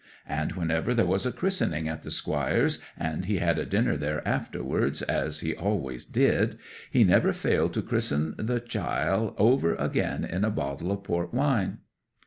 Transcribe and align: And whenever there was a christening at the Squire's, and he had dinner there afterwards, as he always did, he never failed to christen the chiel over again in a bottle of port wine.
And 0.25 0.53
whenever 0.53 0.95
there 0.95 1.05
was 1.05 1.27
a 1.27 1.31
christening 1.31 1.87
at 1.87 2.01
the 2.01 2.09
Squire's, 2.09 2.79
and 2.97 3.25
he 3.25 3.37
had 3.37 3.69
dinner 3.69 3.95
there 3.95 4.27
afterwards, 4.27 5.03
as 5.03 5.41
he 5.41 5.55
always 5.55 6.05
did, 6.05 6.57
he 6.89 7.03
never 7.03 7.31
failed 7.33 7.75
to 7.75 7.83
christen 7.83 8.33
the 8.35 8.59
chiel 8.59 9.35
over 9.37 9.75
again 9.75 10.25
in 10.25 10.43
a 10.43 10.49
bottle 10.49 10.91
of 10.91 11.03
port 11.03 11.35
wine. 11.35 11.81